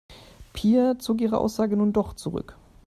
[0.53, 2.57] Pia zog ihre Aussage nun doch zurück.